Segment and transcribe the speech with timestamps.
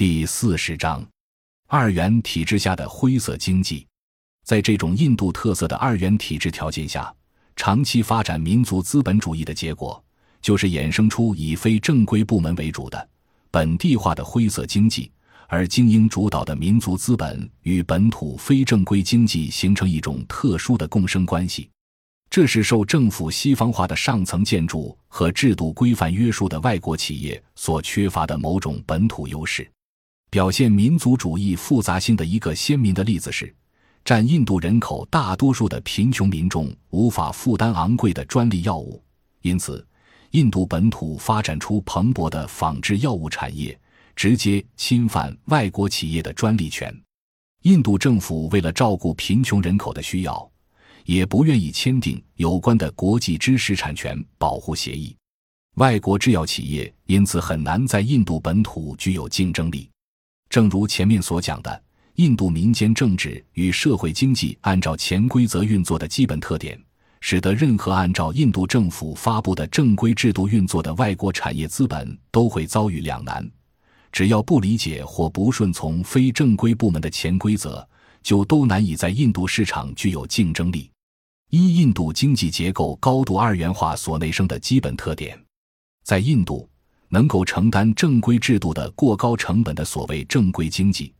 [0.00, 1.06] 第四十章，
[1.68, 3.86] 二元体制下的灰色经济。
[4.46, 7.14] 在这种印度特色的二元体制条件下，
[7.54, 10.02] 长期发展民族资本主义的结果，
[10.40, 13.08] 就是衍生出以非正规部门为主的
[13.50, 15.12] 本地化的灰色经济，
[15.48, 21.68] 而精英主导的民族资本与本土非正规经济形成一种特殊的共生关系。
[22.30, 29.70] 这是受政府西方化的上层建筑和制度规范约束的外国企业所缺乏的某种本土优势。
[30.30, 33.52] 表现民族主义复杂性的一个鲜明的例子是，
[34.04, 39.02] 占印度人口大多数的贫穷民众无法负担昂贵的专利药物，
[39.42, 39.84] 因此，
[40.30, 43.76] 印度本土发展出蓬勃的仿制药物产业，
[44.14, 46.96] 直接侵犯外国企业的专利权。
[47.62, 50.48] 印度政府为了照顾贫穷人口的需要，
[51.06, 55.16] 也不愿意签订有关的国际知识产权保护协议，
[55.74, 59.90] 外国制药企业因此很难在印度本土具有竞争力。
[60.50, 61.82] 正如前面所讲的，
[62.16, 66.76] 印度民间政治与社会经济按照潜规则运作的基本特点，
[67.20, 73.48] 使得任何按照印度政府发布的正规制度运作的外国产业资本都会遭遇两难：
[74.10, 77.86] 只要不理解或不顺从非正规部门的潜规则，
[78.20, 80.90] 就都难以在印度市场具有竞争力。
[81.50, 85.40] 一、印度经济结构高度二元化所内生的基本特点，
[86.02, 86.68] 在印度。
[87.12, 91.12] 能够承担正规制度的过高成本的所谓正规经济，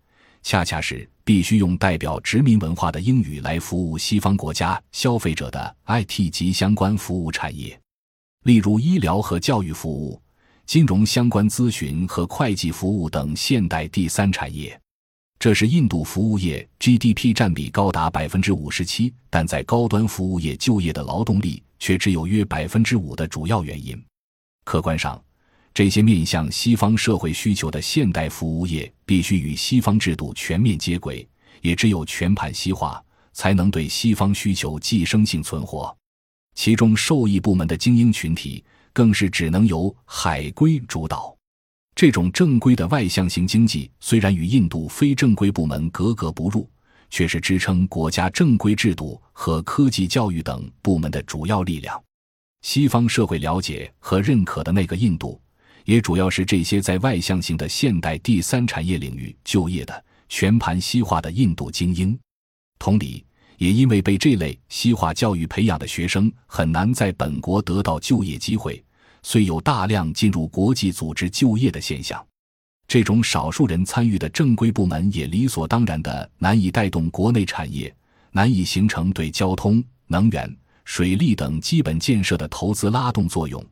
[0.43, 7.79] 恰恰是必须用代表殖民文化的英语来服务西方国家消费者的 IT 及相关服务产业，
[8.45, 10.23] 例如医疗和教育服务、
[10.65, 14.81] 金融相关咨询和会计服务等现代第三产业。
[15.41, 24.01] 这是印度服务业 GDP 占比高达百分之五十七，但在高端服务业就业的劳动力却只有约百分之五的主要原因。
[24.63, 25.21] 客观上。
[25.73, 31.27] 这些面向西方社会需求的现代服务业必须与西方制度全面接轨，
[31.63, 35.97] 也只有全盘西化，才能对西方需求寄生性存活。
[36.55, 41.35] 其中受益部门的精英群体更是只能由海归主导。
[41.95, 46.69] 这种正规的外向型经济虽然与印度非正规部门格格不入，
[47.11, 52.03] 却是支撑国家正规制度和科技教育等部门的主要力量。
[52.63, 55.41] 西方社会了解和认可的那个印度。
[55.85, 62.19] 也主要是这些在外向型的现代第三产业领域就业的全盘西化的印度精英。
[62.79, 63.25] 同理，
[63.59, 68.83] 也因为被这类西化教育培养的学生很难在本国得到就业机会，
[69.23, 72.25] 虽有大量进入国际组织就业的现象，
[72.89, 77.95] 这种少数人参与的正规部门也理所当然的难以带动国内产业，
[78.33, 83.63] 难以形成对交通、能源、水利等基本建设的投资拉动作用。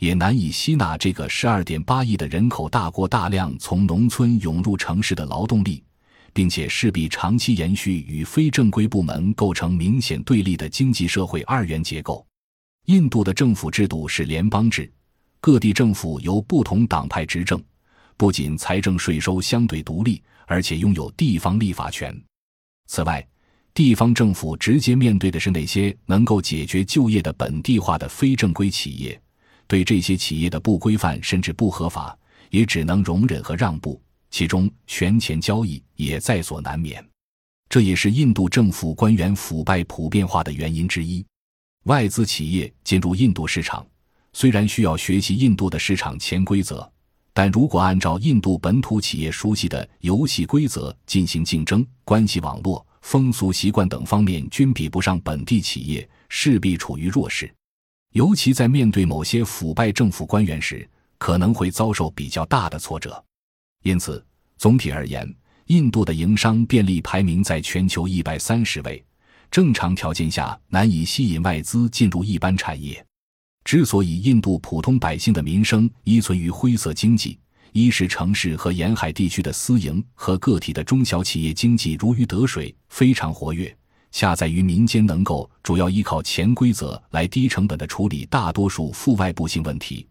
[0.00, 5.84] 也难以吸纳这个十二点八亿的人口大国大量从农村涌入城市的劳动力，
[6.32, 12.26] 并且势必长期延续与非正规部门构成明显对立的经济社会二元结构。
[12.86, 14.90] 印度的政府制度是联邦制，
[15.38, 17.62] 各地政府由不同党派执政，
[18.16, 22.18] 不仅财政税收相对独立，而且拥有地方立法权。
[22.86, 23.24] 此外，
[23.74, 29.20] 地方政府直接面对的是那些能够解决就业的本地化的非正规企业。
[29.70, 32.18] 对这些企业的不规范甚至不合法，
[32.50, 37.00] 也只能容忍和让步，其中权钱交易也在所难免。
[37.68, 41.24] 这也是印度政府官员腐败普遍化的原因之一。
[41.84, 43.86] 外资企业进入印度市场，
[44.32, 46.90] 虽然需要学习印度的市场潜规则，
[47.32, 57.48] 但如果按照印度本土企业熟悉的游戏规则进行竞争，关系网络、风俗习惯等方面均比不上本地企业，势必处于弱势。
[58.12, 63.22] 尤其在面对某些腐败政府官员时，可能会遭受比较大的挫折。
[63.84, 64.24] 因此，
[64.58, 65.32] 总体而言，
[65.66, 69.04] 印度的营商便利排名在全球一百三十位，
[69.48, 73.04] 正常条件下难以吸引外资进入一般产业。
[73.62, 77.38] 之所以印度普通百姓的民生依存于灰色经济，
[77.72, 83.72] 一是城市和沿海地区的私营和个体的中小企业经济如鱼得水，非常活跃。
[84.12, 90.06] 恰在于民间能够主要依靠潜规则来低成本的处理大多数负外部性问题；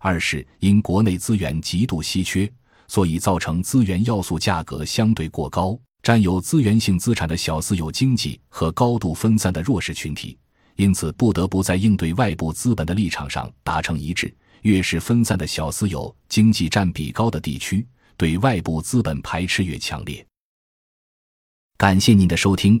[0.00, 2.50] 二是因国内资源极度稀缺，
[2.88, 10.38] 所以造成资源要素价格相对过高，占有资源性资产的小私有经济和高度分散的弱势群体，
[10.76, 14.34] 因此不得不在应对外部资本的立场上达成一致。
[14.62, 17.84] 越是分散的小私有经济占比高的地区，
[18.16, 20.24] 对外部资本排斥越强烈。
[21.76, 22.80] 感谢您的收听。